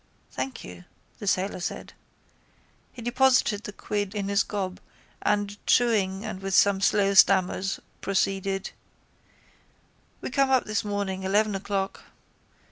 [0.31, 0.85] —Thank you,
[1.19, 1.93] the sailor said.
[2.91, 4.79] He deposited the quid in his gob
[5.21, 8.71] and, chewing and with some slow stammers, proceeded:
[10.19, 12.01] —We come up this morning eleven o'clock.